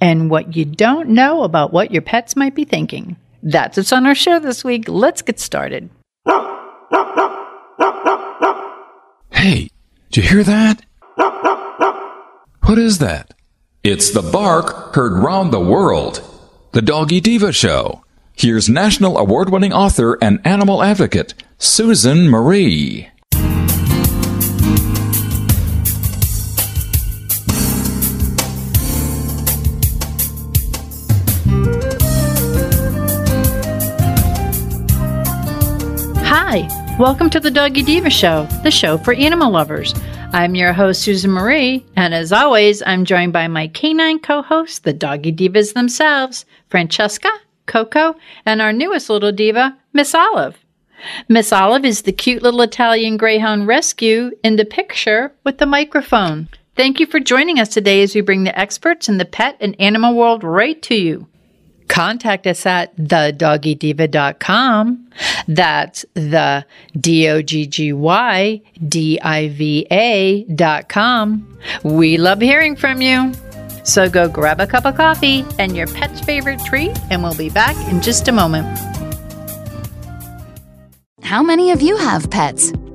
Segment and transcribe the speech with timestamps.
[0.00, 3.16] and what you don't know about what your pets might be thinking.
[3.42, 4.88] That's what's on our show this week.
[4.88, 5.88] Let's get started.
[9.30, 9.70] Hey,
[10.10, 10.82] did you hear that?
[12.64, 13.34] What is that?
[13.84, 16.20] It's the bark heard round the world.
[16.72, 18.02] The Doggy Diva Show.
[18.36, 23.08] Here's national award winning author and animal advocate, Susan Marie.
[36.98, 39.94] Welcome to the Doggy Diva Show, the show for animal lovers.
[40.32, 44.78] I'm your host, Susan Marie, and as always, I'm joined by my canine co hosts,
[44.78, 47.28] the Doggy Divas themselves, Francesca,
[47.66, 48.16] Coco,
[48.46, 50.56] and our newest little diva, Miss Olive.
[51.28, 56.48] Miss Olive is the cute little Italian Greyhound rescue in the picture with the microphone.
[56.76, 59.78] Thank you for joining us today as we bring the experts in the pet and
[59.78, 61.26] animal world right to you.
[61.88, 65.08] Contact us at thedoggydiva.com.
[65.48, 66.66] That's the
[66.98, 71.58] D O G G Y D I V A dot com.
[71.82, 73.32] We love hearing from you.
[73.84, 77.50] So go grab a cup of coffee and your pet's favorite treat, and we'll be
[77.50, 78.66] back in just a moment.
[81.22, 82.72] How many of you have pets?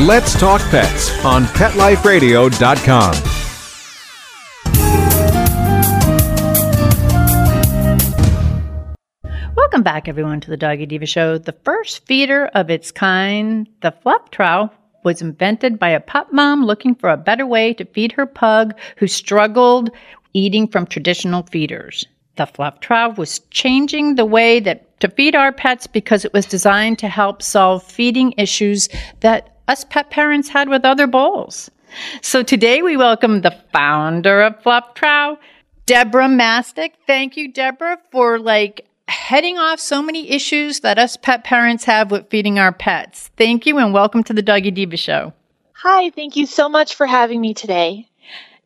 [0.00, 3.14] Let's Talk Pets on PetLifeRadio.com.
[9.54, 11.38] Welcome back, everyone, to the Doggy Diva Show.
[11.38, 14.72] The first feeder of its kind, the fluff trough,
[15.04, 18.74] was invented by a pup mom looking for a better way to feed her pug
[18.96, 19.90] who struggled
[20.32, 22.04] eating from traditional feeders.
[22.34, 26.46] The fluff trough was changing the way that to feed our pets because it was
[26.46, 28.88] designed to help solve feeding issues
[29.20, 31.70] that us pet parents had with other bowls.
[32.22, 35.38] So today we welcome the founder of Fluff Trough,
[35.86, 36.94] Deborah Mastic.
[37.06, 42.10] Thank you, Deborah, for like heading off so many issues that us pet parents have
[42.10, 43.30] with feeding our pets.
[43.36, 45.32] Thank you and welcome to the Doggy Diva Show.
[45.74, 48.08] Hi, thank you so much for having me today.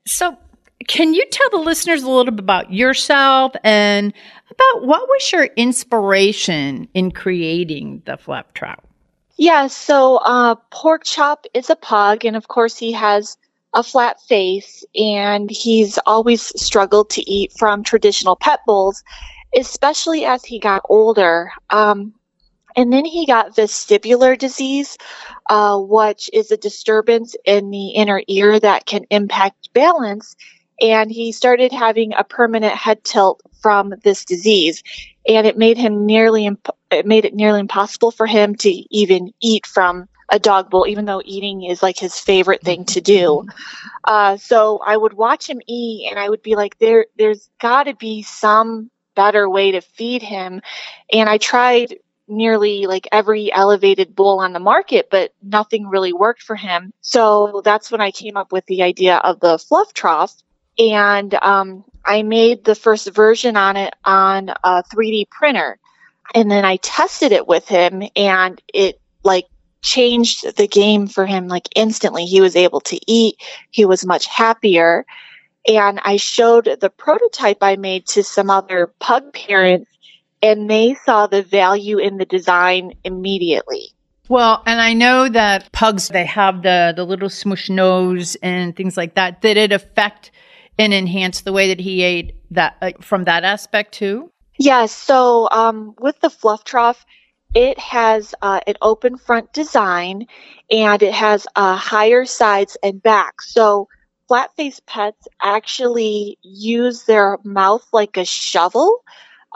[0.06, 0.38] So,
[0.86, 4.15] can you tell the listeners a little bit about yourself and
[4.50, 8.88] about what was your inspiration in creating the Fluff Trough?
[9.38, 13.37] Yeah, so uh, Pork Chop is a pug, and of course, he has
[13.72, 19.04] a flat face, and he's always struggled to eat from traditional pet bowls,
[19.56, 21.53] especially as he got older.
[21.71, 22.15] Um,
[22.77, 24.98] and then he got vestibular disease,
[25.48, 30.34] uh, which is a disturbance in the inner ear that can impact balance.
[30.81, 34.83] And he started having a permanent head tilt from this disease,
[35.27, 39.33] and it made him nearly imp- it made it nearly impossible for him to even
[39.41, 43.47] eat from a dog bowl, even though eating is like his favorite thing to do.
[44.04, 47.84] Uh, so I would watch him eat, and I would be like, "There, there's got
[47.84, 50.63] to be some better way to feed him."
[51.13, 51.98] And I tried
[52.28, 56.92] nearly like every elevated bowl on the market, but nothing really worked for him.
[57.01, 60.34] So that's when I came up with the idea of the fluff trough.
[60.78, 65.78] And um, I made the first version on it on a 3D printer.
[66.34, 69.47] And then I tested it with him and it like
[69.83, 72.25] changed the game for him like instantly.
[72.25, 73.36] He was able to eat,
[73.71, 75.04] he was much happier.
[75.66, 79.91] And I showed the prototype I made to some other pug parents,
[80.41, 83.92] and they saw the value in the design immediately.
[84.28, 88.97] Well, and I know that pugs they have the the little smush nose and things
[88.97, 89.42] like that.
[89.42, 90.30] Did it affect
[90.78, 94.30] and enhance the way that he ate that uh, from that aspect too?
[94.59, 94.92] Yes.
[94.92, 97.04] So um, with the fluff trough,
[97.54, 100.27] it has uh, an open front design
[100.71, 103.41] and it has uh, higher sides and back.
[103.41, 103.89] So
[104.27, 109.03] flat faced pets actually use their mouth like a shovel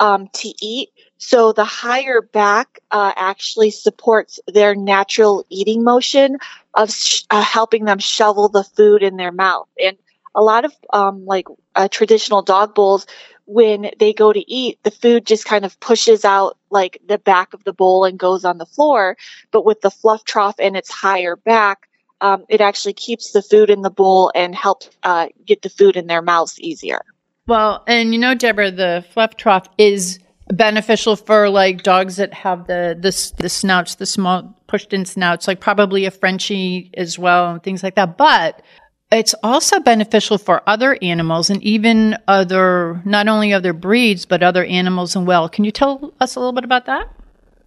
[0.00, 0.90] um, to eat.
[1.18, 6.38] So the higher back uh, actually supports their natural eating motion
[6.74, 9.68] of sh- uh, helping them shovel the food in their mouth.
[9.80, 9.96] And
[10.34, 13.06] a lot of um, like uh, traditional dog bowls,
[13.46, 17.54] when they go to eat, the food just kind of pushes out like the back
[17.54, 19.16] of the bowl and goes on the floor.
[19.50, 21.88] But with the fluff trough and its higher back,
[22.20, 25.96] um, it actually keeps the food in the bowl and helps uh, get the food
[25.96, 27.02] in their mouths easier.
[27.46, 32.66] Well, and you know, Deborah, the fluff trough is beneficial for like dogs that have
[32.66, 37.50] the the, the snouts, the small pushed in snouts, like probably a Frenchie as well,
[37.50, 38.16] and things like that.
[38.16, 38.62] But
[39.12, 44.64] it's also beneficial for other animals and even other, not only other breeds, but other
[44.64, 45.48] animals as well.
[45.48, 47.08] Can you tell us a little bit about that?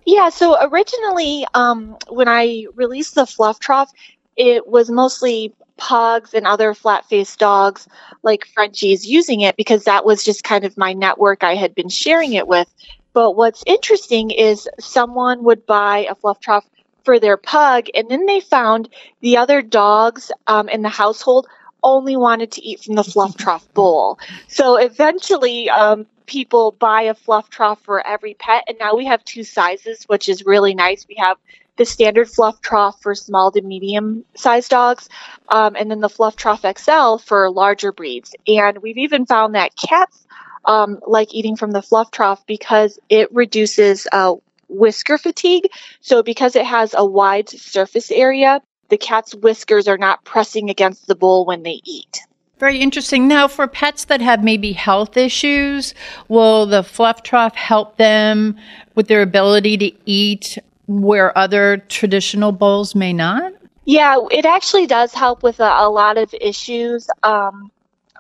[0.06, 3.92] Yeah, so originally, um, when I released the fluff trough,
[4.36, 7.88] it was mostly pugs and other flat faced dogs
[8.24, 11.89] like Frenchies using it because that was just kind of my network I had been
[11.89, 12.71] sharing it with.
[13.13, 16.65] But what's interesting is someone would buy a fluff trough
[17.06, 18.90] for their pug, and then they found
[19.22, 21.48] the other dogs um, in the household
[21.84, 24.19] only wanted to eat from the fluff trough bowl.
[24.48, 29.24] So eventually, um, people buy a fluff trough for every pet, and now we have
[29.24, 31.06] two sizes, which is really nice.
[31.07, 31.38] We have
[31.78, 35.10] the standard fluff trough for small to medium sized dogs,
[35.50, 38.36] um, and then the fluff trough XL for larger breeds.
[38.48, 40.25] And we've even found that cats
[40.66, 44.36] um, like eating from the fluff trough because it reduces uh,
[44.68, 45.68] whisker fatigue.
[46.02, 51.08] So, because it has a wide surface area, the cat's whiskers are not pressing against
[51.08, 52.22] the bowl when they eat.
[52.58, 53.28] Very interesting.
[53.28, 55.94] Now, for pets that have maybe health issues,
[56.30, 58.58] will the fluff trough help them
[58.96, 60.58] with their ability to eat
[60.88, 63.54] where other traditional bowls may not?
[63.84, 67.08] Yeah, it actually does help with a, a lot of issues.
[67.24, 67.72] Um,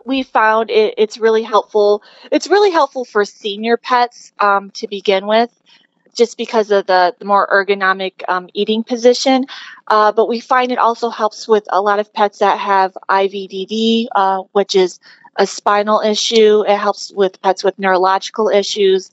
[0.05, 2.03] we found it, it's really helpful.
[2.31, 5.49] It's really helpful for senior pets um, to begin with,
[6.15, 9.45] just because of the, the more ergonomic um, eating position.
[9.87, 14.07] Uh, but we find it also helps with a lot of pets that have IVDD,
[14.15, 14.99] uh, which is
[15.35, 16.63] a spinal issue.
[16.67, 19.11] It helps with pets with neurological issues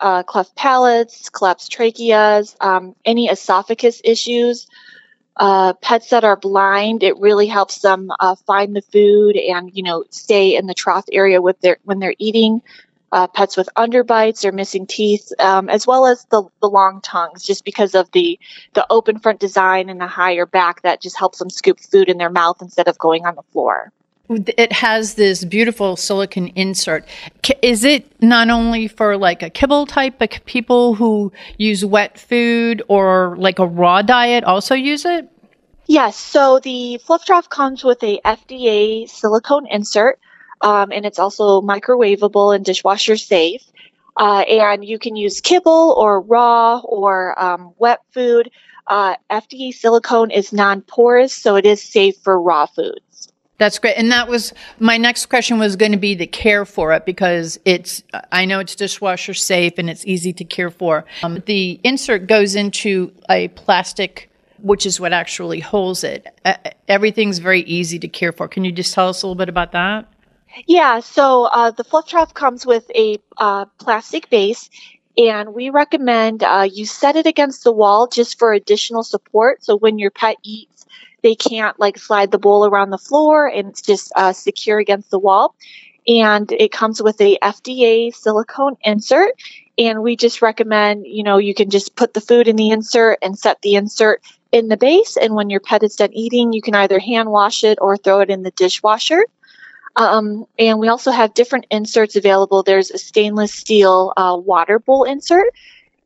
[0.00, 4.66] uh, cleft palates, collapsed tracheas, um, any esophagus issues.
[5.34, 9.82] Uh, pets that are blind, it really helps them uh, find the food and you
[9.82, 12.60] know stay in the trough area with their when they're eating.
[13.12, 17.44] Uh, pets with underbites or missing teeth, um, as well as the, the long tongues,
[17.44, 18.40] just because of the
[18.72, 22.16] the open front design and the higher back that just helps them scoop food in
[22.16, 23.92] their mouth instead of going on the floor
[24.28, 27.04] it has this beautiful silicone insert.
[27.60, 32.82] Is it not only for like a kibble type, but people who use wet food
[32.88, 35.28] or like a raw diet also use it?
[35.86, 36.16] Yes.
[36.16, 40.18] So the Fluff Trough comes with a FDA silicone insert,
[40.62, 43.64] um, and it's also microwavable and dishwasher safe.
[44.16, 48.50] Uh, and you can use kibble or raw or um, wet food.
[48.86, 53.32] Uh, FDA silicone is non porous, so it is safe for raw foods.
[53.58, 53.96] That's great.
[53.96, 57.60] And that was my next question was going to be the care for it because
[57.64, 61.04] it's, I know it's dishwasher safe and it's easy to care for.
[61.22, 66.26] Um, the insert goes into a plastic, which is what actually holds it.
[66.44, 66.54] Uh,
[66.88, 68.48] everything's very easy to care for.
[68.48, 70.11] Can you just tell us a little bit about that?
[70.66, 74.68] Yeah, so uh, the fluff trough comes with a uh, plastic base,
[75.16, 79.64] and we recommend uh, you set it against the wall just for additional support.
[79.64, 80.86] So when your pet eats,
[81.22, 85.10] they can't like slide the bowl around the floor and it's just uh, secure against
[85.10, 85.54] the wall.
[86.08, 89.34] And it comes with a FDA silicone insert.
[89.78, 93.18] And we just recommend, you know, you can just put the food in the insert
[93.22, 95.16] and set the insert in the base.
[95.16, 98.20] And when your pet is done eating, you can either hand wash it or throw
[98.20, 99.24] it in the dishwasher.
[99.96, 102.62] Um, and we also have different inserts available.
[102.62, 105.52] There's a stainless steel uh, water bowl insert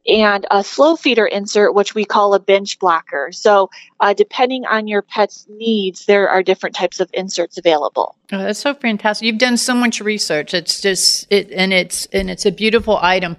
[0.08, 3.30] and a slow feeder insert, which we call a bench blocker.
[3.32, 8.16] So, uh, depending on your pet's needs, there are different types of inserts available.
[8.32, 9.26] Oh, that's so fantastic!
[9.26, 10.54] You've done so much research.
[10.54, 13.36] It's just it, and it's and it's a beautiful item.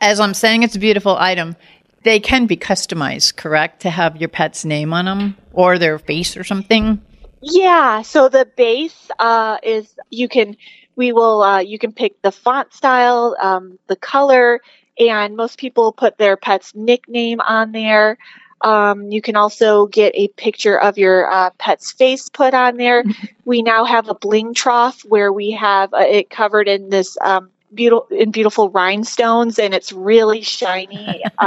[0.00, 1.56] As I'm saying, it's a beautiful item.
[2.02, 6.36] They can be customized, correct, to have your pet's name on them or their face
[6.36, 7.00] or something.
[7.42, 10.56] Yeah, so the base uh, is you can
[10.96, 14.60] we will uh, you can pick the font style, um, the color,
[14.98, 18.18] and most people put their pet's nickname on there.
[18.60, 23.04] Um, you can also get a picture of your uh, pet's face put on there.
[23.44, 27.50] we now have a bling trough where we have uh, it covered in this um,
[27.74, 31.24] beautiful in beautiful rhinestones, and it's really shiny.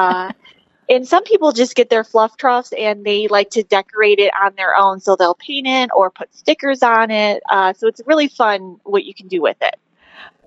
[0.89, 4.53] And some people just get their fluff troughs and they like to decorate it on
[4.55, 4.99] their own.
[4.99, 7.41] So they'll paint it or put stickers on it.
[7.49, 9.75] Uh, so it's really fun what you can do with it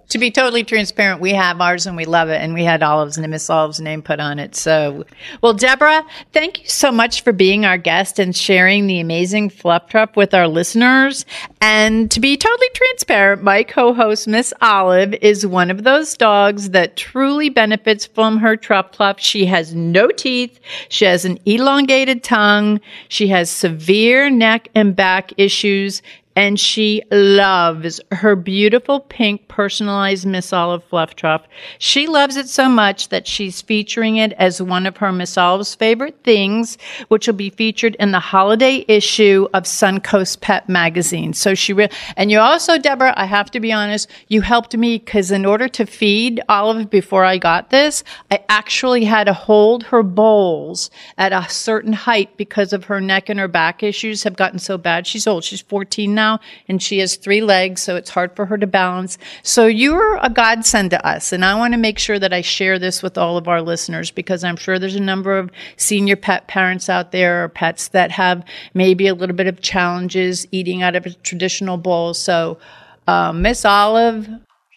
[0.09, 3.19] to be totally transparent, we have ours and we love it, and we had Olive's
[3.19, 4.55] and Miss Olive's name put on it.
[4.57, 5.05] So,
[5.43, 9.89] well, Deborah, thank you so much for being our guest and sharing the amazing Fluff
[9.89, 11.27] Trough with our listeners.
[11.61, 16.97] And to be totally transparent, my co-host Miss Olive is one of those dogs that
[16.97, 19.21] truly benefits from her Trough Fluff.
[19.21, 25.33] She has no teeth, she has an elongated tongue, she has severe neck and back
[25.37, 26.01] issues,
[26.39, 31.43] and she loves her beautiful pink personalized Miss Olive Fluff Trough.
[31.79, 35.75] She loves it so much that she's featuring it as one of her Miss Olive's
[35.75, 36.79] favorite things,
[37.09, 41.33] which will be featured in the holiday issue of Suncoast Pet magazine.
[41.33, 44.99] So she re- and you also, Deborah, I have to be honest, you helped me
[44.99, 49.83] because in order to feed Olive before I got this, I actually had to hold
[49.87, 54.37] her bowls at a certain height because of her neck and her back issues have
[54.37, 55.05] gotten so bad.
[55.05, 55.43] She's old.
[55.43, 58.67] She's 14 now now, and she has three legs, so it's hard for her to
[58.67, 59.19] balance.
[59.43, 62.79] So you're a godsend to us, and I want to make sure that I share
[62.79, 66.49] this with all of our listeners because I'm sure there's a number of senior pet
[66.49, 68.45] parents out there or pets that have
[68.75, 72.15] maybe a little bit of challenges eating out of a traditional bowl.
[72.15, 72.59] So
[73.07, 74.29] uh, Miss Olive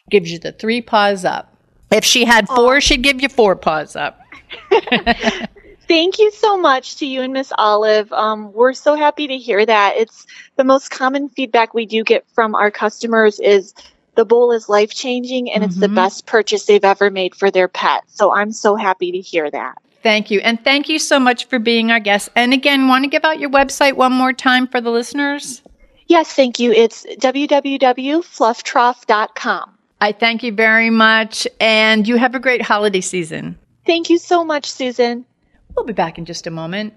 [0.10, 1.48] gives you the three paws up.
[1.92, 4.20] If she had four, she'd give you four paws up.
[5.92, 8.14] Thank you so much to you and Miss Olive.
[8.14, 9.96] Um, we're so happy to hear that.
[9.98, 13.74] It's the most common feedback we do get from our customers is
[14.16, 15.70] the bowl is life changing and mm-hmm.
[15.70, 15.96] it's the mm-hmm.
[15.96, 18.04] best purchase they've ever made for their pet.
[18.08, 19.80] So I'm so happy to hear that.
[20.02, 20.40] Thank you.
[20.40, 22.30] And thank you so much for being our guest.
[22.38, 25.62] And again, want to give out your website one more time for the listeners?
[26.08, 26.72] Yes, thank you.
[26.72, 29.78] It's www.flufftrough.com.
[30.00, 31.50] I thank you very much.
[31.60, 33.58] And you have a great holiday season.
[33.86, 35.26] Thank you so much, Susan.
[35.76, 36.94] We'll be back in just a moment.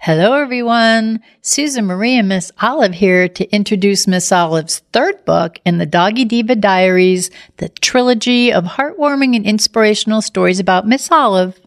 [0.00, 1.20] Hello, everyone.
[1.42, 6.24] Susan Marie and Miss Olive here to introduce Miss Olive's third book in the Doggy
[6.24, 11.60] Diva Diaries, the trilogy of heartwarming and inspirational stories about Miss Olive,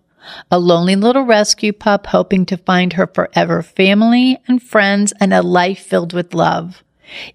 [0.50, 5.42] a lonely little rescue pup hoping to find her forever family and friends and a
[5.42, 6.84] life filled with love.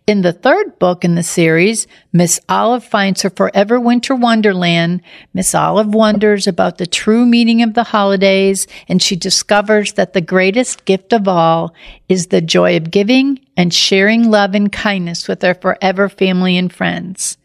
[0.06, 5.02] In the third book in the series, Miss Olive finds her forever winter wonderland.
[5.35, 10.21] Miss Olive wonders about the true meaning of the holidays, and she discovers that the
[10.21, 11.75] greatest gift of all
[12.09, 16.73] is the joy of giving and sharing love and kindness with her forever family and
[16.73, 17.37] friends.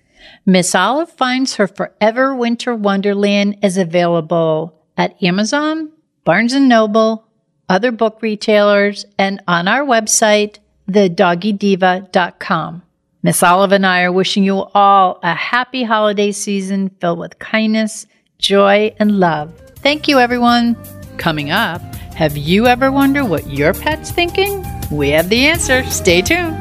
[0.46, 5.92] Miss Olive finds her forever winter wonderland is available at Amazon,
[6.24, 7.28] Barnes and Noble,
[7.70, 10.58] other book retailers, and on our website,
[10.90, 12.82] thedoggydiva.com.
[13.24, 18.08] Miss Olive and I are wishing you all a happy holiday season filled with kindness,
[18.40, 19.54] joy, and love.
[19.78, 20.76] Thank you, everyone.
[21.18, 21.82] Coming up,
[22.16, 24.66] have you ever wondered what your pet's thinking?
[24.92, 25.84] We have the answer.
[25.86, 26.58] Stay tuned.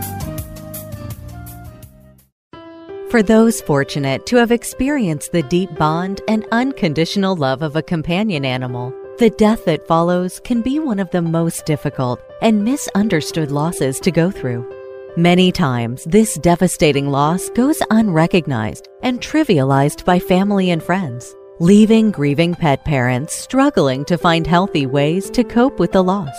[3.11, 8.45] For those fortunate to have experienced the deep bond and unconditional love of a companion
[8.45, 14.01] animal, the death that follows can be one of the most difficult and misunderstood losses
[14.01, 14.67] to go through.
[15.15, 22.55] Many times, this devastating loss goes unrecognized and trivialized by family and friends, leaving grieving
[22.55, 26.37] pet parents struggling to find healthy ways to cope with the loss.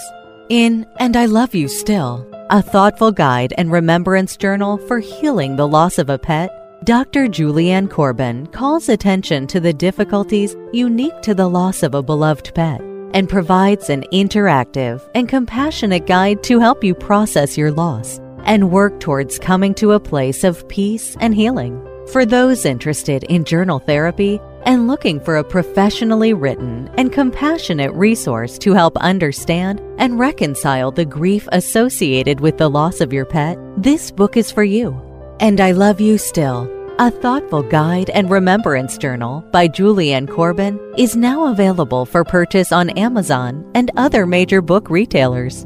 [0.50, 5.67] In And I Love You Still, a thoughtful guide and remembrance journal for healing the
[5.67, 6.50] loss of a pet,
[6.83, 7.27] Dr.
[7.27, 12.81] Julianne Corbin calls attention to the difficulties unique to the loss of a beloved pet
[13.13, 19.00] and provides an interactive and compassionate guide to help you process your loss and work
[19.00, 21.79] towards coming to a place of peace and healing.
[22.11, 28.57] For those interested in journal therapy and looking for a professionally written and compassionate resource
[28.57, 34.09] to help understand and reconcile the grief associated with the loss of your pet, this
[34.09, 35.00] book is for you.
[35.41, 36.69] And I Love You Still,
[37.00, 42.91] a thoughtful guide and remembrance journal by Julianne Corbin, is now available for purchase on
[42.91, 45.65] Amazon and other major book retailers.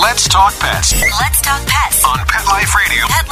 [0.00, 0.92] Let's talk pets.
[1.20, 3.04] Let's talk pets on Pet Life Radio.
[3.08, 3.28] Pet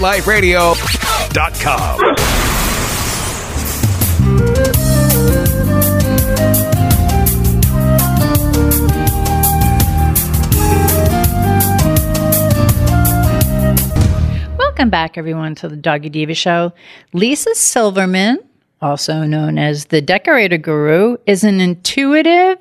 [0.00, 0.72] Life Radio.
[0.72, 2.61] PetLifeRadio.com.
[14.72, 16.72] Welcome back, everyone, to the Doggy Diva Show.
[17.12, 18.38] Lisa Silverman,
[18.80, 22.56] also known as the Decorator Guru, is an intuitive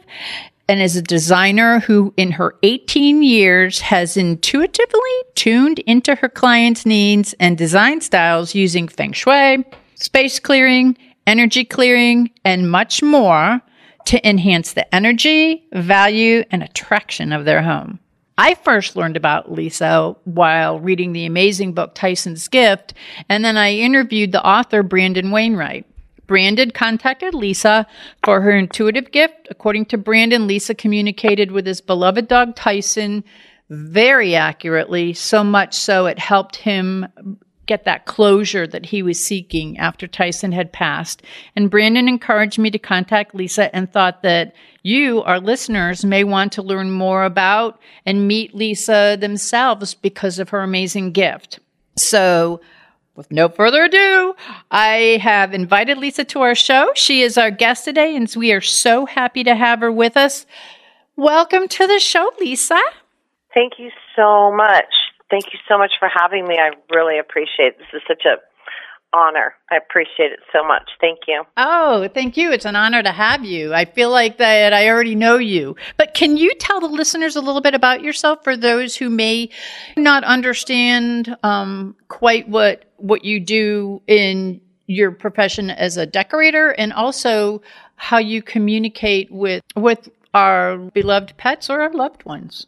[0.68, 5.00] and is a designer who, in her 18 years, has intuitively
[5.36, 9.64] tuned into her clients' needs and design styles using feng shui,
[9.96, 13.62] space clearing, energy clearing, and much more
[14.08, 18.00] to enhance the energy, value, and attraction of their home.
[18.42, 22.96] I first learned about Lisa while reading the amazing book Tyson's Gift,
[23.30, 25.86] and then I interviewed the author Brandon Wainwright.
[26.26, 27.86] Brandon contacted Lisa
[28.26, 29.48] for her intuitive gift.
[29.52, 33.24] According to Brandon, Lisa communicated with his beloved dog Tyson
[33.70, 37.06] very accurately, so much so it helped him
[37.66, 41.22] get that closure that he was seeking after Tyson had passed.
[41.56, 44.54] And Brandon encouraged me to contact Lisa and thought that
[44.84, 50.50] you, our listeners, may want to learn more about and meet Lisa themselves because of
[50.50, 51.60] her amazing gift.
[51.98, 52.62] So,
[53.16, 54.36] with no further ado,
[54.72, 56.92] I have invited Lisa to our show.
[56.96, 60.46] She is our guest today, and we are so happy to have her with us.
[61.18, 62.80] Welcome to the show, Lisa.
[63.54, 64.86] Thank you so much.
[65.32, 66.58] Thank you so much for having me.
[66.60, 67.78] I really appreciate it.
[67.80, 68.36] This is such a
[69.14, 69.56] honor.
[69.70, 70.90] I appreciate it so much.
[71.00, 71.44] Thank you.
[71.58, 72.52] Oh, thank you.
[72.52, 73.74] It's an honor to have you.
[73.74, 75.76] I feel like that I already know you.
[75.98, 79.50] But can you tell the listeners a little bit about yourself for those who may
[79.98, 86.94] not understand um, quite what what you do in your profession as a decorator and
[86.94, 87.62] also
[87.96, 92.68] how you communicate with with our beloved pets or our loved ones?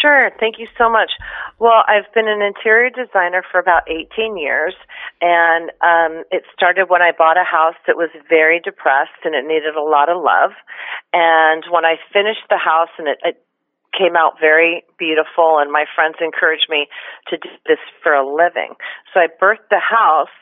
[0.00, 0.30] Sure.
[0.38, 1.12] Thank you so much.
[1.58, 4.74] Well, I've been an interior designer for about 18 years,
[5.22, 9.46] and um, it started when I bought a house that was very depressed and it
[9.46, 10.52] needed a lot of love.
[11.12, 13.40] And when I finished the house and it, it
[13.96, 16.86] came out very beautiful, and my friends encouraged me
[17.28, 18.76] to do this for a living.
[19.14, 20.34] So I birthed the house,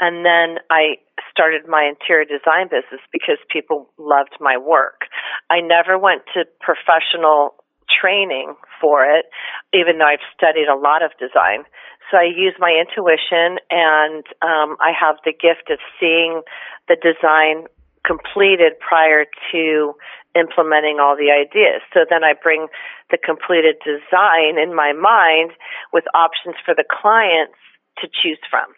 [0.00, 0.96] and then I
[1.30, 5.04] started my interior design business because people loved my work.
[5.50, 7.54] I never went to professional
[7.88, 9.30] training for it,
[9.72, 11.62] even though I've studied a lot of design.
[12.10, 16.42] So I use my intuition and um, I have the gift of seeing
[16.90, 17.70] the design
[18.04, 19.94] completed prior to
[20.34, 21.80] implementing all the ideas.
[21.94, 22.66] So then I bring
[23.10, 25.52] the completed design in my mind
[25.92, 27.56] with options for the clients
[28.02, 28.74] to choose from.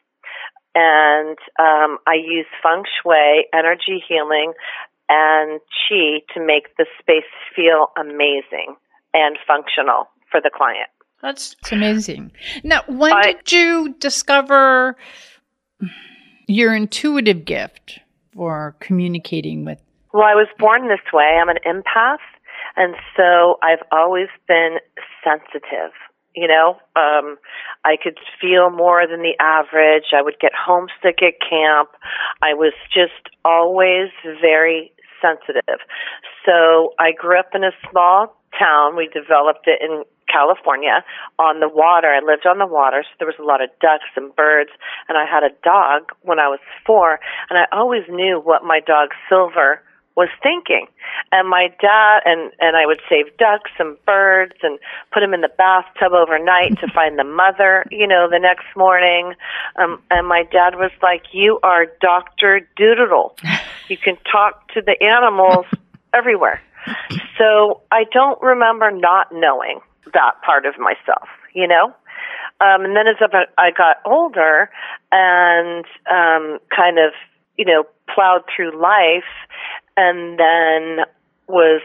[0.74, 4.52] And um, I use feng shui, energy healing,
[5.08, 8.76] and chi to make the space feel amazing
[9.14, 10.90] and functional for the client.
[11.22, 12.33] That's amazing.
[12.64, 14.96] Now, when I, did you discover
[16.46, 18.00] your intuitive gift
[18.35, 19.81] for communicating with?
[20.12, 21.38] Well, I was born this way.
[21.40, 22.18] I'm an empath,
[22.77, 24.77] and so I've always been
[25.24, 25.92] sensitive.
[26.37, 27.38] You know, um,
[27.85, 30.12] I could feel more than the average.
[30.14, 31.90] I would get homesick at camp.
[32.42, 34.11] I was just always
[34.42, 35.79] very sensitive.
[36.44, 38.96] So I grew up in a small town.
[38.96, 41.04] We developed it in California
[41.38, 42.08] on the water.
[42.08, 44.70] I lived on the water, so there was a lot of ducks and birds.
[45.08, 48.80] And I had a dog when I was four, and I always knew what my
[48.80, 49.82] dog Silver
[50.16, 50.86] was thinking.
[51.32, 54.78] And my dad and and I would save ducks and birds and
[55.12, 59.34] put them in the bathtub overnight to find the mother, you know, the next morning.
[59.76, 62.66] Um and my dad was like, "You are Dr.
[62.76, 63.36] Doodle.
[63.86, 65.66] You can talk to the animals
[66.14, 66.62] everywhere."
[67.38, 69.80] So I don't remember not knowing
[70.12, 71.94] that part of myself, you know?
[72.60, 73.16] Um, and then as
[73.58, 74.70] I got older
[75.10, 77.12] and um, kind of,
[77.58, 79.24] you know, plowed through life
[79.96, 81.04] and then
[81.48, 81.82] was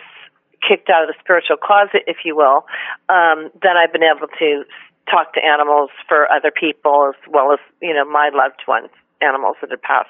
[0.68, 2.66] kicked out of the spiritual closet, if you will,
[3.10, 4.64] um, then I've been able to
[5.10, 8.90] talk to animals for other people as well as, you know, my loved ones,
[9.22, 10.10] animals that had passed.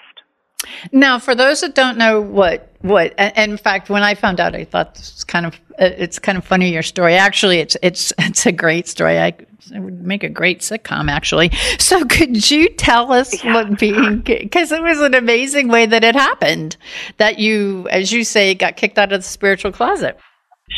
[0.91, 4.55] Now, for those that don't know what what, and in fact, when I found out,
[4.55, 7.15] I thought this was kind of uh, it's kind of funny your story.
[7.15, 9.19] Actually, it's it's it's a great story.
[9.19, 9.33] I
[9.71, 11.51] it would make a great sitcom, actually.
[11.77, 13.53] So, could you tell us yeah.
[13.53, 16.77] what being because it was an amazing way that it happened
[17.17, 20.17] that you, as you say, got kicked out of the spiritual closet.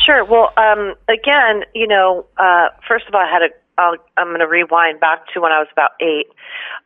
[0.06, 0.24] Sure.
[0.24, 3.48] Well, um, again, you know, uh, first of all, I had a.
[3.78, 6.26] I'll, I'm going to rewind back to when I was about eight.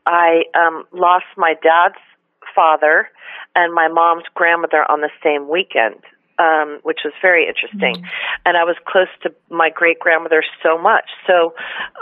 [0.06, 1.98] I um, lost my dad's
[2.56, 3.08] father
[3.54, 6.00] and my mom's grandmother on the same weekend,
[6.38, 8.02] um, which was very interesting.
[8.02, 8.44] Mm-hmm.
[8.44, 11.08] And I was close to my great grandmother so much.
[11.26, 11.54] So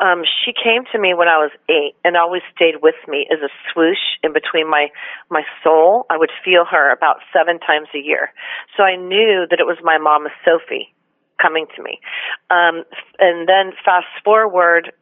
[0.02, 3.40] um, she came to me when I was eight and always stayed with me as
[3.42, 4.88] a swoosh in between my
[5.30, 6.06] my soul.
[6.10, 8.32] I would feel her about seven times a year.
[8.76, 10.94] So I knew that it was my mama Sophie
[11.40, 12.00] coming to me.
[12.50, 12.84] Um,
[13.18, 14.92] and then fast forward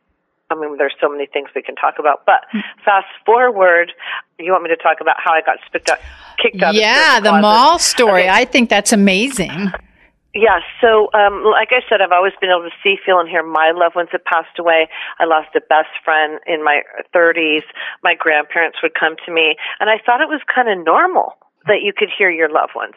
[0.52, 2.24] I mean, there's so many things we can talk about.
[2.26, 2.44] But
[2.84, 3.92] fast forward,
[4.38, 5.98] you want me to talk about how I got spit out,
[6.38, 6.74] kicked out?
[6.74, 8.22] Yeah, of the, the mall story.
[8.22, 8.28] Okay.
[8.28, 9.72] I think that's amazing.
[10.34, 13.42] Yeah, so um, like I said, I've always been able to see, feel, and hear
[13.42, 14.88] my loved ones that passed away.
[15.18, 16.80] I lost a best friend in my
[17.14, 17.64] 30s.
[18.02, 21.82] My grandparents would come to me, and I thought it was kind of normal that
[21.82, 22.94] you could hear your loved ones.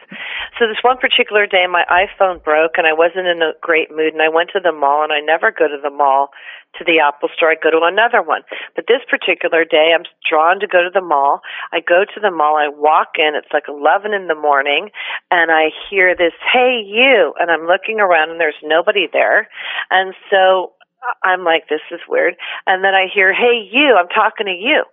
[0.60, 4.13] So this one particular day, my iPhone broke, and I wasn't in a great mood,
[4.13, 6.30] and I went to the mall, and I never go to the mall
[6.78, 7.51] to the Apple store.
[7.51, 8.41] I go to another one.
[8.75, 11.41] But this particular day, I'm drawn to go to the mall.
[11.71, 12.58] I go to the mall.
[12.58, 13.36] I walk in.
[13.36, 14.91] It's like 11 in the morning,
[15.32, 19.47] and I hear this, "Hey, you!" And I'm looking around, and there's nobody there.
[19.89, 20.74] And so
[21.24, 22.36] I'm like, this is weird.
[22.65, 24.84] And then I hear, hey, you, I'm talking to you.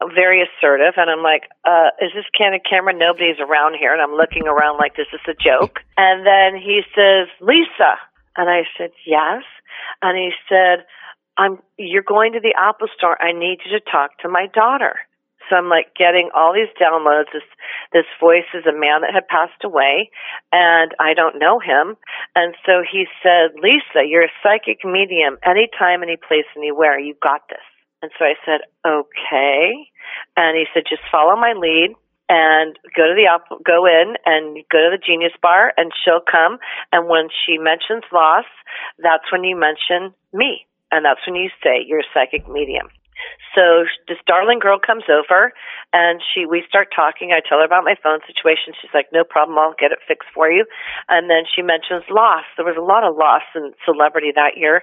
[0.00, 0.94] I'm Very assertive.
[0.96, 2.92] And I'm like, uh, is this candid camera?
[2.94, 3.92] Nobody's around here.
[3.92, 5.80] And I'm looking around like this is a joke.
[5.96, 7.98] And then he says, Lisa.
[8.36, 9.42] And I said, yes.
[10.02, 10.86] And he said,
[11.36, 13.20] I'm, you're going to the Apple store.
[13.20, 14.96] I need you to talk to my daughter.
[15.48, 17.32] So I'm like getting all these downloads.
[17.32, 17.46] This
[17.92, 20.10] this voice is a man that had passed away,
[20.52, 21.96] and I don't know him.
[22.34, 25.38] And so he said, "Lisa, you're a psychic medium.
[25.42, 26.98] Anytime, any place, anywhere.
[26.98, 27.64] You got this."
[28.02, 29.90] And so I said, "Okay."
[30.36, 31.94] And he said, "Just follow my lead."
[32.30, 36.20] And go to the op- go in and go to the Genius Bar, and she'll
[36.20, 36.58] come.
[36.92, 38.44] And when she mentions loss,
[38.98, 42.90] that's when you mention me, and that's when you say you're a psychic medium.
[43.54, 45.52] So this darling girl comes over
[45.92, 47.32] and she we start talking.
[47.32, 48.74] I tell her about my phone situation.
[48.80, 50.64] She's like, "No problem, I'll get it fixed for you."
[51.08, 52.44] And then she mentions loss.
[52.56, 54.82] There was a lot of loss in celebrity that year,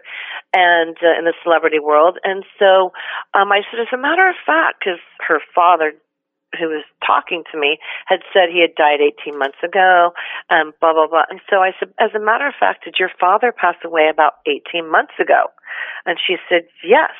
[0.53, 2.17] and uh, in the celebrity world.
[2.23, 2.91] And so
[3.33, 5.93] um, I said, as a matter of fact, because her father
[6.57, 10.11] who was talking to me had said he had died 18 months ago,
[10.49, 11.27] and blah, blah, blah.
[11.29, 14.39] And so I said, as a matter of fact, did your father pass away about
[14.47, 15.51] 18 months ago?
[16.05, 17.11] And she said, yes.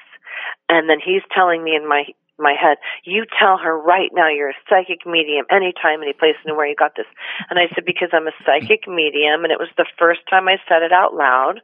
[0.69, 2.05] And then he's telling me in my
[2.37, 6.67] my head, you tell her right now you're a psychic medium anytime, any place, anywhere
[6.67, 7.07] you got this.
[7.49, 10.57] And I said, because I'm a psychic medium and it was the first time I
[10.67, 11.61] said it out loud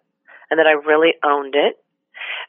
[0.49, 1.75] and that I really owned it.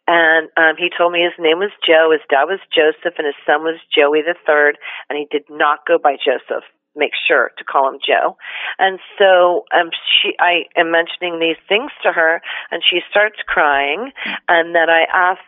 [0.06, 3.38] And um, he told me his name was Joe, his dad was Joseph, and his
[3.46, 4.76] son was Joey the third,
[5.08, 6.66] and he did not go by Joseph.
[6.94, 8.36] Make sure to call him Joe.
[8.78, 9.88] And so um,
[10.20, 14.12] she, I am mentioning these things to her, and she starts crying.
[14.46, 15.40] And then I ask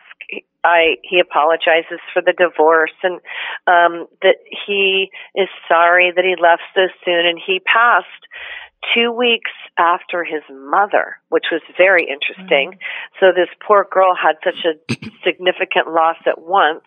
[0.63, 3.21] I he apologizes for the divorce and
[3.67, 8.25] um that he is sorry that he left so soon and he passed
[8.93, 12.71] two weeks after his mother, which was very interesting.
[12.71, 13.19] Mm-hmm.
[13.19, 14.77] So this poor girl had such a
[15.23, 16.83] significant loss at once.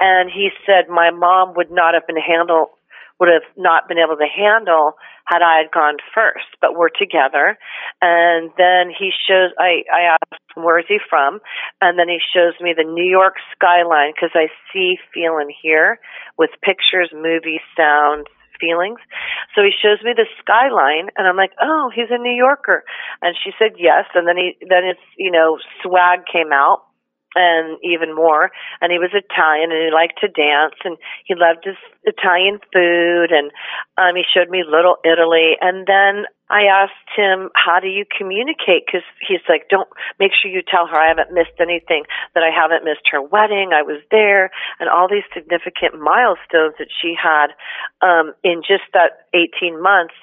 [0.00, 2.70] And he said, my mom would not have been handle,
[3.18, 7.58] would have not been able to handle had I had gone first, but we're together.
[8.00, 11.40] And then he shows, I, I asked, him, where is he from?
[11.80, 15.98] And then he shows me the New York skyline because I see, feel, and hear
[16.38, 18.26] with pictures, movies, sounds,
[18.60, 19.00] feelings.
[19.54, 22.84] So he shows me the skyline and I'm like, "Oh, he's a New Yorker."
[23.20, 26.85] And she said, "Yes." And then he then it's, you know, swag came out
[27.36, 28.50] and even more.
[28.80, 30.96] And he was Italian and he liked to dance and
[31.28, 33.52] he loved his Italian food and
[34.00, 38.86] um he showed me Little Italy and then I asked him, how do you communicate?
[38.86, 39.88] Cause he's like, don't
[40.20, 43.74] make sure you tell her I haven't missed anything, that I haven't missed her wedding.
[43.74, 47.50] I was there and all these significant milestones that she had,
[47.98, 50.14] um, in just that 18 months.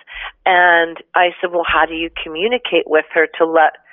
[0.45, 3.83] And I said, well, how do you communicate with her to let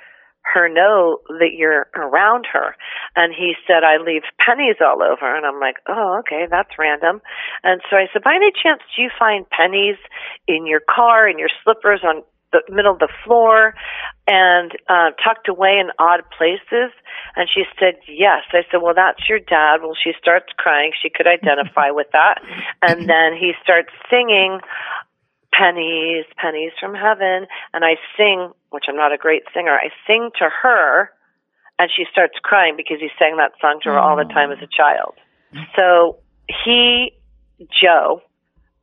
[0.43, 2.75] her know that you're around her.
[3.15, 5.35] And he said, I leave pennies all over.
[5.35, 7.21] And I'm like, oh, okay, that's random.
[7.63, 9.97] And so I said, by any chance, do you find pennies
[10.47, 13.73] in your car, in your slippers, on the middle of the floor,
[14.27, 16.91] and uh, tucked away in odd places?
[17.35, 18.43] And she said, yes.
[18.51, 19.79] I said, well, that's your dad.
[19.81, 20.91] Well, she starts crying.
[21.01, 22.41] She could identify with that.
[22.81, 24.59] And then he starts singing,
[25.51, 27.47] pennies, pennies from heaven.
[27.73, 31.11] And I sing, which I'm not a great singer, I sing to her
[31.79, 34.59] and she starts crying because he sang that song to her all the time as
[34.61, 35.15] a child.
[35.75, 36.17] So
[36.63, 37.11] he,
[37.81, 38.21] Joe,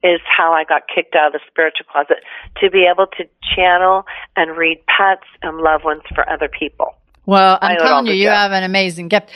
[0.03, 2.19] is how I got kicked out of the spiritual closet
[2.61, 4.05] to be able to channel
[4.37, 6.95] and read pets and loved ones for other people.
[7.27, 9.31] Well, I'm telling you, you have an amazing gift.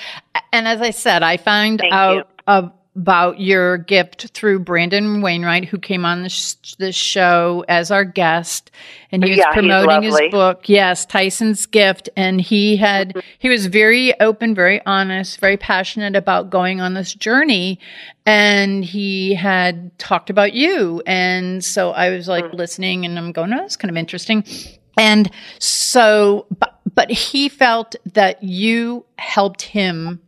[0.53, 5.65] And as I said, I found Thank out of about your gift through Brandon Wainwright,
[5.65, 8.71] who came on this, this show as our guest,
[9.11, 10.69] and he was Yeah, promoting his book.
[10.69, 13.21] Yes, Tyson's gift, and he had mm-hmm.
[13.39, 17.79] he was very open, very honest, very passionate about going on this journey,
[18.27, 22.55] and he had talked about you, and so I was like mm.
[22.55, 24.45] listening, and I'm going, oh, that's kind of interesting,
[24.99, 30.21] and so, but but he felt that you helped him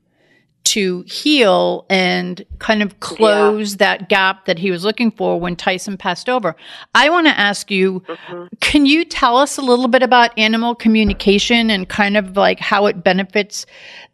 [0.65, 3.77] to heal and kind of close yeah.
[3.79, 6.57] that gap that he was looking for when Tyson passed over.
[6.95, 8.47] I want to ask you mm-hmm.
[8.61, 12.87] can you tell us a little bit about animal communication and kind of like how
[12.87, 13.67] it benefits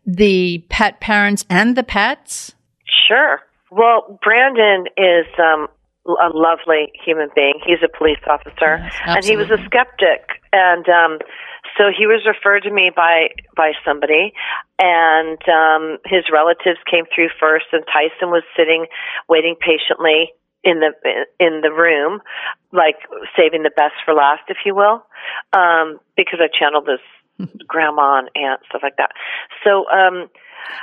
[0.05, 2.55] the pet parents and the pets?
[3.09, 3.41] Sure.
[3.71, 5.69] Well, Brandon is um,
[6.07, 7.55] a lovely human being.
[7.65, 10.43] He's a police officer, yes, and he was a skeptic.
[10.53, 11.19] And um,
[11.81, 14.35] so he was referred to me by by somebody,
[14.79, 18.85] and um, his relatives came through first, and Tyson was sitting,
[19.31, 20.93] waiting patiently in the
[21.39, 22.21] in the room,
[22.71, 22.97] like
[23.35, 25.03] saving the best for last, if you will,
[25.55, 29.13] um, because I channeled this grandma and aunt stuff like that.
[29.65, 29.89] So.
[29.89, 30.29] Um,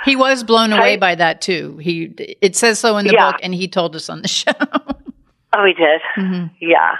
[0.03, 1.77] he was blown away by that too.
[1.77, 3.31] He it says so in the yeah.
[3.31, 4.51] book, and he told us on the show.
[4.59, 6.01] oh, he did.
[6.17, 6.47] Mm-hmm.
[6.59, 6.95] Yeah,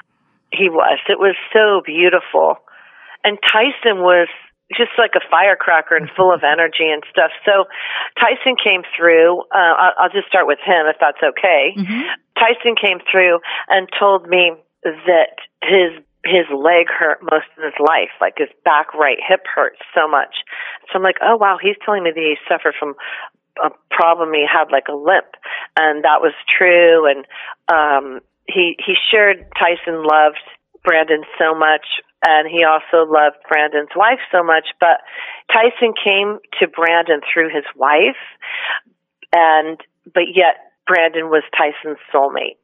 [0.54, 1.00] he was.
[1.10, 2.58] It was so beautiful,
[3.28, 4.32] and Tyson was
[4.72, 7.32] just like a firecracker and full of energy and stuff.
[7.44, 7.68] So
[8.20, 9.44] Tyson came through.
[9.52, 11.76] Uh, I'll, I'll just start with him if that's okay.
[11.76, 12.04] Mm-hmm.
[12.40, 15.92] Tyson came through and told me that his
[16.24, 20.44] his leg hurt most of his life, like his back right hip hurts so much.
[20.88, 22.96] So I'm like, oh wow, he's telling me that he suffered from
[23.64, 24.34] a problem.
[24.34, 25.32] He had like a limp,
[25.76, 27.08] and that was true.
[27.08, 27.24] And
[27.72, 30.44] um, he he shared Tyson loved
[30.88, 31.84] Brandon so much,
[32.24, 34.72] and he also loved Brandon's wife so much.
[34.80, 35.04] But
[35.52, 38.24] Tyson came to Brandon through his wife,
[39.36, 39.76] and
[40.08, 42.56] but yet Brandon was Tyson's soulmate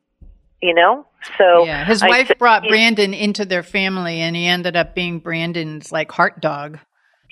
[0.63, 1.05] you know?
[1.38, 5.19] So yeah, his wife I, brought Brandon into their family, and he ended up being
[5.19, 6.79] Brandon's like heart dog.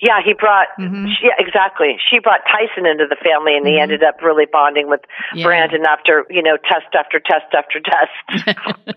[0.00, 0.68] Yeah, he brought.
[0.78, 1.06] Mm-hmm.
[1.06, 1.96] She, yeah, exactly.
[2.10, 3.74] She brought Tyson into the family, and mm-hmm.
[3.74, 5.00] he ended up really bonding with
[5.34, 5.44] yeah.
[5.44, 8.58] Brandon after you know test after test after test.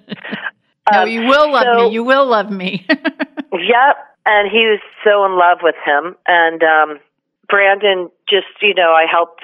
[0.91, 1.93] no, um, you will love so, me.
[1.93, 2.85] You will love me.
[2.89, 6.99] yep, and he was so in love with him, and um
[7.47, 9.43] Brandon just you know I helped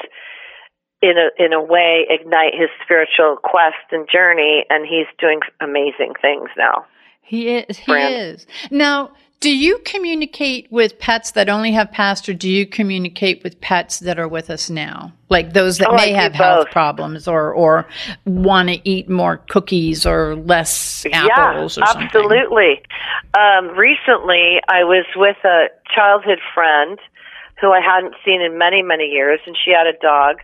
[1.01, 6.13] in a in a way ignite his spiritual quest and journey and he's doing amazing
[6.21, 6.85] things now
[7.21, 8.13] he is he Brand.
[8.13, 13.43] is now do you communicate with pets that only have passed or do you communicate
[13.43, 17.27] with pets that are with us now like those that oh, may have health problems
[17.27, 17.87] or or
[18.25, 22.81] want to eat more cookies or less apples yeah, absolutely
[23.33, 26.99] um, recently i was with a childhood friend
[27.59, 30.37] who i hadn't seen in many many years and she had a dog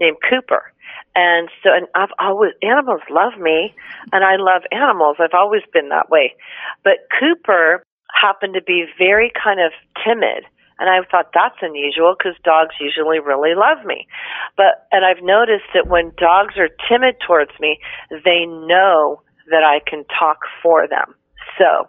[0.00, 0.72] named Cooper.
[1.16, 3.72] And so, and I've always, animals love me,
[4.12, 5.16] and I love animals.
[5.20, 6.34] I've always been that way.
[6.82, 9.72] But Cooper happened to be very kind of
[10.04, 10.44] timid.
[10.78, 14.08] And I thought that's unusual because dogs usually really love me.
[14.56, 17.78] But, and I've noticed that when dogs are timid towards me,
[18.10, 21.14] they know that I can talk for them.
[21.58, 21.88] So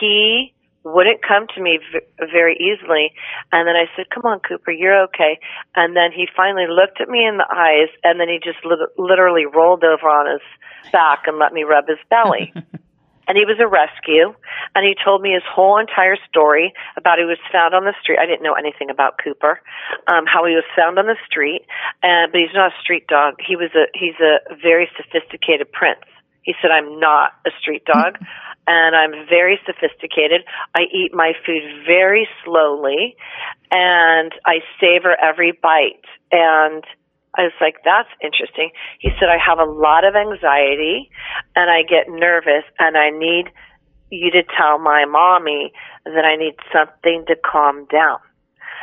[0.00, 0.54] he
[0.86, 3.10] wouldn't come to me v- very easily.
[3.50, 5.38] And then I said, "Come on, Cooper, you're okay."
[5.74, 8.86] And then he finally looked at me in the eyes, and then he just li-
[8.96, 12.54] literally rolled over on his back and let me rub his belly.
[13.26, 14.34] and he was a rescue.
[14.74, 18.18] And he told me his whole entire story about he was found on the street.
[18.18, 19.60] I didn't know anything about Cooper,
[20.06, 21.62] um, how he was found on the street.
[22.02, 23.34] And but he's not a street dog.
[23.40, 26.04] He was a he's a very sophisticated prince.
[26.42, 28.18] He said, "I'm not a street dog
[28.66, 30.42] and I'm very sophisticated.
[30.74, 33.16] I eat my food very slowly
[33.70, 36.04] and I savor every bite.
[36.32, 36.84] And
[37.36, 38.70] I was like, that's interesting.
[38.98, 41.10] He said, I have a lot of anxiety
[41.54, 43.52] and I get nervous and I need
[44.10, 45.72] you to tell my mommy
[46.04, 48.18] that I need something to calm down.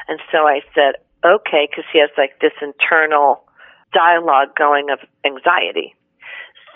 [0.08, 3.46] And so I said, okay, because he has like this internal
[3.94, 5.96] dialogue going of anxiety.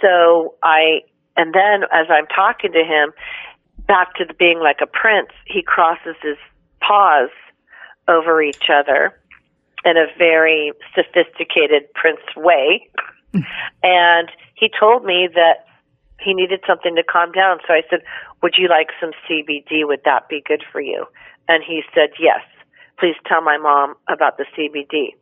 [0.01, 1.01] So I
[1.35, 3.13] and then as I'm talking to him,
[3.85, 6.37] back to being like a prince, he crosses his
[6.81, 7.29] paws
[8.07, 9.19] over each other
[9.85, 12.89] in a very sophisticated prince way.
[13.83, 15.65] and he told me that
[16.19, 17.59] he needed something to calm down.
[17.67, 17.99] So I said,
[18.41, 19.85] Would you like some CBD?
[19.85, 21.05] Would that be good for you?
[21.47, 22.41] And he said, Yes.
[22.99, 25.13] Please tell my mom about the CBD.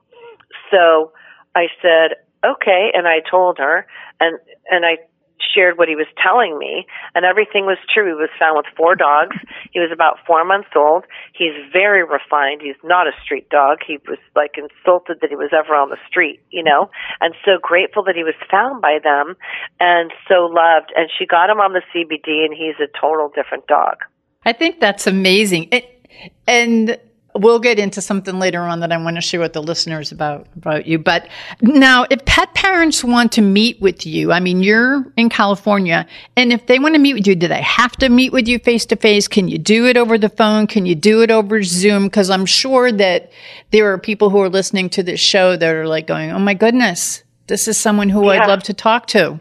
[0.72, 1.12] So
[1.56, 2.92] I said, Okay.
[2.94, 3.86] And I told her,
[4.20, 4.38] and,
[4.70, 4.98] and I
[5.40, 8.08] shared what he was telling me, and everything was true.
[8.08, 9.36] He was found with four dogs.
[9.72, 11.06] He was about four months old.
[11.34, 12.62] He's very refined.
[12.62, 13.80] He's not a street dog.
[13.86, 16.90] He was like insulted that he was ever on the street, you know,
[17.22, 19.36] and so grateful that he was found by them
[19.80, 20.92] and so loved.
[20.96, 23.98] And she got him on the CBD, and he's a total different dog.
[24.46, 25.70] I think that's amazing.
[25.72, 26.08] It,
[26.48, 26.98] and
[27.36, 30.48] we'll get into something later on that I want to share with the listeners about
[30.56, 30.98] about you.
[30.98, 31.28] But
[31.62, 36.52] now, if pet parents want to meet with you, I mean, you're in California, and
[36.52, 38.86] if they want to meet with you, do they have to meet with you face
[38.88, 39.28] to face?
[39.28, 40.68] Can you do it over the phone?
[40.68, 42.06] Can you do it over Zoom?
[42.06, 43.32] Because I'm sure that
[43.72, 46.54] there are people who are listening to this show that are like going, "Oh my
[46.54, 48.44] goodness, this is someone who yeah.
[48.44, 49.40] I'd love to talk to."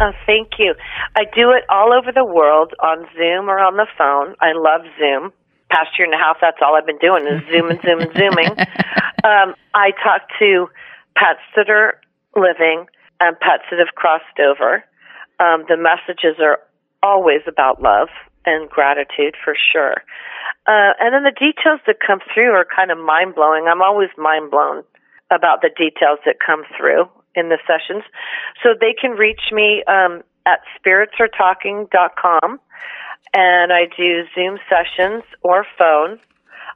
[0.00, 0.74] Oh, thank you.
[1.16, 4.36] I do it all over the world on Zoom or on the phone.
[4.40, 5.32] I love Zoom
[5.70, 8.56] past year and a half, that's all I've been doing is zooming, zooming, zooming.
[9.24, 10.68] Um, I talk to
[11.16, 12.00] pets that are
[12.36, 12.86] living
[13.18, 14.84] and pets that have crossed over.
[15.40, 16.60] Um, the messages are
[17.02, 18.08] always about love
[18.46, 20.04] and gratitude for sure.
[20.66, 23.66] Uh, and then the details that come through are kind of mind blowing.
[23.66, 24.84] I'm always mind blown
[25.30, 28.04] about the details that come through in the sessions.
[28.62, 32.60] So they can reach me um, at spiritsaretalking.com
[33.34, 36.18] and I do Zoom sessions or phone.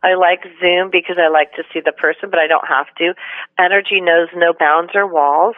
[0.02, 3.14] I like Zoom because I like to see the person, but I don't have to.
[3.58, 5.54] Energy knows no bounds or walls,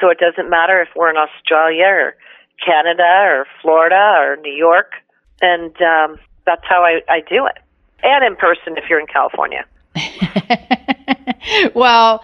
[0.00, 2.16] so it doesn't matter if we're in Australia or
[2.64, 4.92] Canada or Florida or New York,
[5.40, 7.58] and um, that's how I, I do it.
[8.02, 9.64] And in person if you're in California.
[11.74, 12.22] well,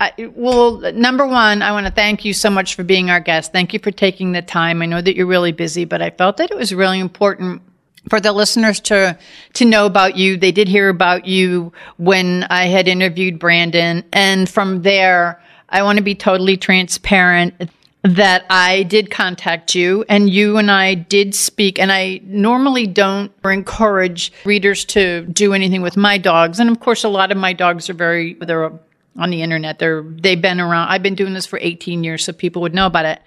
[0.00, 3.52] I, well, number one, I want to thank you so much for being our guest.
[3.52, 4.80] Thank you for taking the time.
[4.80, 7.62] I know that you're really busy, but I felt that it was really important
[8.08, 9.18] for the listeners to
[9.54, 10.36] to know about you.
[10.36, 15.98] They did hear about you when I had interviewed Brandon, and from there, I want
[15.98, 17.70] to be totally transparent
[18.02, 23.32] that I did contact you and you and I did speak and I normally don't
[23.44, 27.52] encourage readers to do anything with my dogs and of course a lot of my
[27.52, 28.70] dogs are very they're
[29.18, 29.78] on the internet.
[29.78, 30.88] They're they've been around.
[30.88, 33.20] I've been doing this for 18 years, so people would know about it.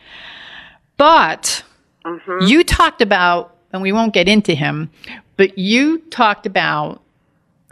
[0.98, 1.64] But
[2.06, 2.46] mm-hmm.
[2.48, 4.90] you talked about, and we won't get into him,
[5.38, 7.02] but you talked about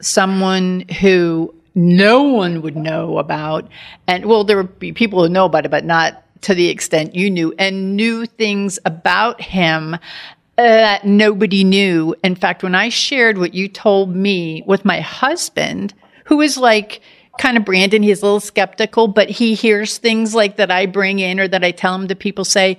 [0.02, 3.68] someone who no one would know about,
[4.08, 7.16] and well, there would be people who know about it, but not to the extent
[7.16, 9.98] you knew, and knew things about him
[10.56, 12.16] that nobody knew.
[12.24, 15.94] In fact, when I shared what you told me with my husband,
[16.26, 17.02] who is like
[17.40, 18.04] kind of Brandon.
[18.04, 21.64] He's a little skeptical, but he hears things like that I bring in or that
[21.64, 22.78] I tell him that people say.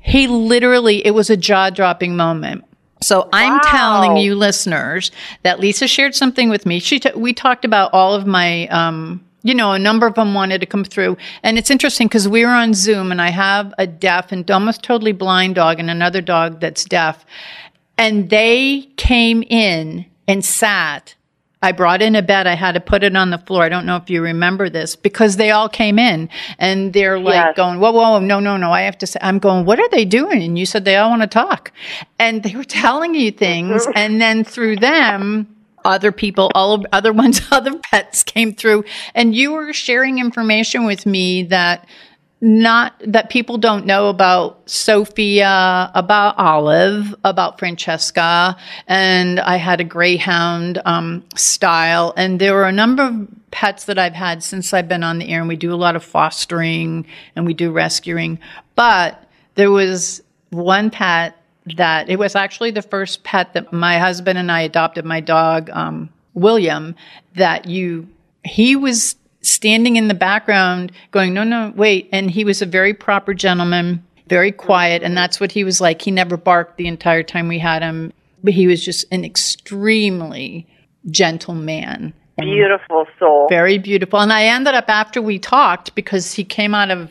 [0.00, 2.64] He literally, it was a jaw dropping moment.
[3.02, 3.28] So.
[3.32, 5.10] I'm telling you, listeners,
[5.42, 6.78] that Lisa shared something with me.
[6.78, 10.34] She t- we talked about all of my, um, you know, a number of them
[10.34, 13.72] wanted to come through, and it's interesting because we were on Zoom, and I have
[13.78, 17.24] a deaf and almost totally blind dog and another dog that's deaf,
[17.96, 21.14] and they came in and sat
[21.60, 22.46] I brought in a bed.
[22.46, 23.64] I had to put it on the floor.
[23.64, 27.34] I don't know if you remember this because they all came in and they're like
[27.34, 27.56] yes.
[27.56, 28.70] going, whoa, whoa, no, no, no.
[28.70, 30.42] I have to say, I'm going, what are they doing?
[30.42, 31.72] And you said they all want to talk.
[32.18, 33.86] And they were telling you things.
[33.98, 39.34] And then through them, other people, all of other ones, other pets came through and
[39.34, 41.86] you were sharing information with me that
[42.40, 49.84] not that people don't know about Sophia, about Olive, about Francesca, and I had a
[49.84, 54.88] Greyhound um, style, and there were a number of pets that I've had since I've
[54.88, 58.38] been on the air, and we do a lot of fostering and we do rescuing.
[58.74, 59.24] But
[59.54, 61.36] there was one pet
[61.76, 65.04] that it was actually the first pet that my husband and I adopted.
[65.04, 66.94] My dog um, William,
[67.34, 68.08] that you
[68.44, 72.08] he was standing in the background going, no, no, wait.
[72.12, 75.02] And he was a very proper gentleman, very quiet.
[75.02, 76.02] And that's what he was like.
[76.02, 80.66] He never barked the entire time we had him, but he was just an extremely
[81.10, 82.12] gentle man.
[82.38, 83.48] Beautiful soul.
[83.48, 84.20] Very beautiful.
[84.20, 87.10] And I ended up after we talked because he came out of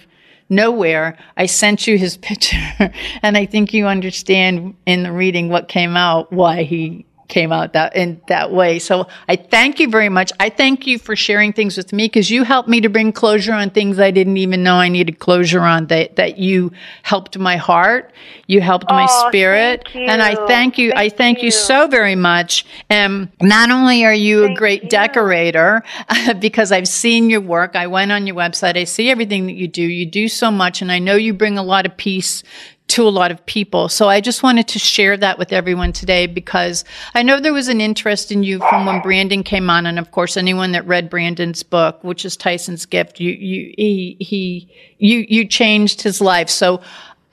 [0.50, 1.18] nowhere.
[1.36, 5.98] I sent you his picture and I think you understand in the reading what came
[5.98, 8.80] out, why he came out that in that way.
[8.80, 10.32] So I thank you very much.
[10.40, 13.54] I thank you for sharing things with me because you helped me to bring closure
[13.54, 15.88] on things I didn't even know I needed closure on.
[15.88, 16.72] That that you
[17.04, 18.12] helped my heart,
[18.48, 20.92] you helped oh, my spirit, and I thank you.
[20.92, 21.46] Thank I thank you.
[21.46, 21.52] you.
[21.52, 22.66] so very much.
[22.90, 24.90] And not only are you thank a great you.
[24.90, 25.84] decorator
[26.40, 27.76] because I've seen your work.
[27.76, 28.78] I went on your website.
[28.78, 29.84] I see everything that you do.
[29.84, 32.44] You do so much, and I know you bring a lot of peace
[32.88, 33.90] to a lot of people.
[33.90, 37.68] So I just wanted to share that with everyone today because I know there was
[37.68, 39.86] an interest in you from when Brandon came on.
[39.86, 44.18] And of course, anyone that read Brandon's book, which is Tyson's Gift, you, you, he,
[44.20, 44.70] he,
[45.00, 46.50] you, you changed his life.
[46.50, 46.82] So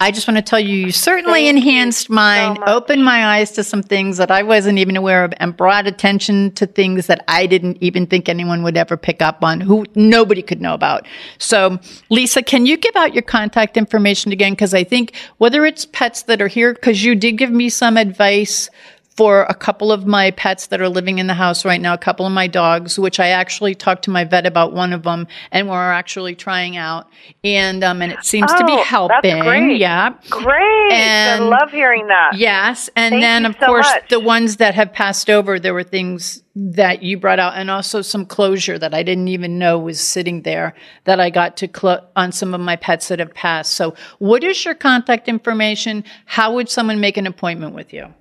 [0.01, 3.63] I just want to tell you, you certainly enhanced mine, so opened my eyes to
[3.63, 7.47] some things that I wasn't even aware of, and brought attention to things that I
[7.47, 11.07] didn't even think anyone would ever pick up on, who nobody could know about.
[11.39, 11.79] So,
[12.11, 14.53] Lisa, can you give out your contact information again?
[14.53, 17.97] Because I think whether it's pets that are here, because you did give me some
[17.97, 18.69] advice
[19.17, 21.99] for a couple of my pets that are living in the house right now, a
[21.99, 25.29] couple of my dogs, which I actually talked to my vet about one of them,
[25.53, 27.09] and we're actually trying out,
[27.45, 29.39] and um, and it seems oh, to be helping.
[29.39, 29.79] That's great.
[29.79, 30.93] Yeah, great.
[30.93, 32.33] And I love hearing that.
[32.37, 34.09] Yes, and Thank then of so course much.
[34.09, 38.03] the ones that have passed over, there were things that you brought out, and also
[38.03, 42.05] some closure that I didn't even know was sitting there that I got to clo-
[42.17, 43.73] on some of my pets that have passed.
[43.73, 46.03] So, what is your contact information?
[46.27, 48.13] How would someone make an appointment with you?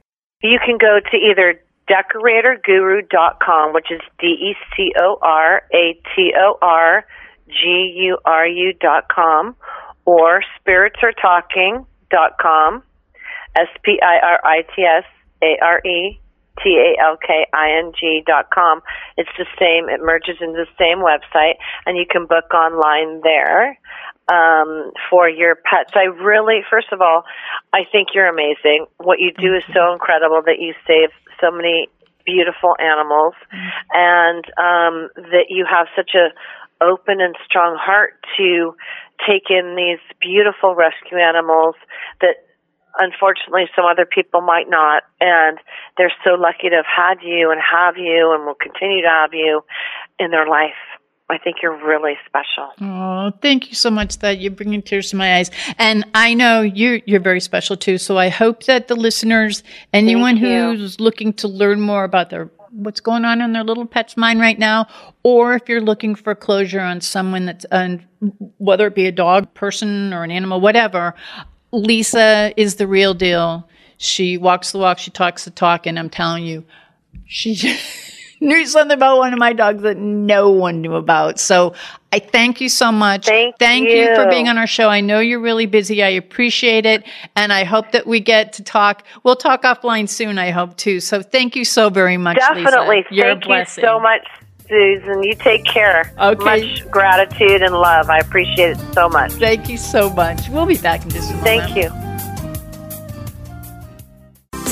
[0.43, 6.35] You can go to either decoratorguru.com, which is D E C O R A T
[6.37, 7.03] O R
[7.47, 9.55] G U R U dot com,
[10.05, 12.83] or spiritsaretalking.com,
[13.55, 15.05] S P I R I T S
[15.41, 16.19] A R E
[16.61, 18.81] T A L K I N G dot com.
[19.17, 23.79] It's the same, it merges into the same website, and you can book online there
[24.31, 25.91] um, for your pets.
[25.95, 27.23] I really, first of all,
[27.73, 28.85] I think you're amazing.
[28.97, 31.09] What you do is so incredible that you save
[31.41, 31.89] so many
[32.25, 33.33] beautiful animals,
[33.91, 36.31] and um, that you have such a
[36.81, 38.75] open and strong heart to
[39.27, 41.75] take in these beautiful rescue animals
[42.19, 42.43] that
[42.99, 45.57] unfortunately some other people might not and
[45.97, 49.33] they're so lucky to have had you and have you and will continue to have
[49.33, 49.61] you
[50.19, 50.77] in their life
[51.29, 52.69] I think you're really special.
[52.81, 55.49] Oh, thank you so much that you're bringing tears to my eyes.
[55.79, 57.97] And I know you're, you're very special too.
[57.97, 59.63] So I hope that the listeners,
[59.93, 60.75] anyone you.
[60.75, 64.41] who's looking to learn more about their, what's going on in their little pet's mind
[64.41, 64.87] right now,
[65.23, 67.97] or if you're looking for closure on someone that's, uh,
[68.57, 71.15] whether it be a dog, person, or an animal, whatever,
[71.71, 73.67] Lisa is the real deal.
[73.97, 76.65] She walks the walk, she talks the talk, and I'm telling you,
[77.25, 77.55] she
[78.43, 81.39] knew something about one of my dogs that no one knew about.
[81.39, 81.73] So
[82.11, 83.25] I thank you so much.
[83.25, 84.15] Thank you.
[84.15, 84.89] for being on our show.
[84.89, 86.03] I know you're really busy.
[86.03, 87.03] I appreciate it.
[87.35, 89.03] And I hope that we get to talk.
[89.23, 90.99] We'll talk offline soon, I hope too.
[90.99, 92.37] So thank you so very much.
[92.37, 92.65] Lisa.
[92.65, 93.05] Definitely.
[93.09, 93.83] You're Thank a blessing.
[93.83, 94.27] you so much,
[94.69, 95.23] Susan.
[95.23, 96.13] You take care.
[96.19, 96.43] Okay.
[96.43, 98.09] Much gratitude and love.
[98.09, 99.31] I appreciate it so much.
[99.33, 100.49] Thank you so much.
[100.49, 101.73] We'll be back in just a moment.
[101.73, 102.12] Thank you.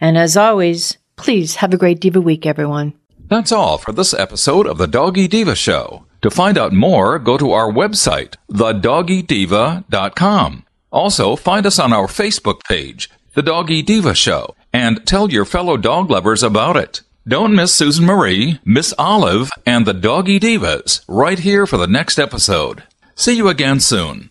[0.00, 2.94] And as always, please have a great Diva Week, everyone.
[3.28, 6.06] That's all for this episode of the Doggy Diva Show.
[6.22, 10.64] To find out more, go to our website, thedoggydiva.com.
[10.90, 15.76] Also, find us on our Facebook page, The Doggy Diva Show, and tell your fellow
[15.76, 17.02] dog lovers about it.
[17.26, 22.18] Don't miss Susan Marie, Miss Olive, and the Doggy Divas right here for the next
[22.18, 22.84] episode.
[23.14, 24.30] See you again soon.